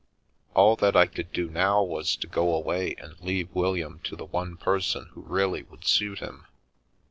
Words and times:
All 0.55 0.75
that 0.77 0.95
I 0.95 1.05
could 1.05 1.31
do 1.31 1.47
now 1.51 1.83
was 1.83 2.15
to 2.15 2.25
go 2.25 2.55
away 2.55 2.95
and 2.95 3.19
leave 3.19 3.53
William 3.53 3.99
to 4.05 4.15
the 4.15 4.25
one 4.25 4.57
person 4.57 5.09
who 5.11 5.21
really 5.21 5.61
would 5.61 5.85
suit 5.85 6.17
him. 6.21 6.47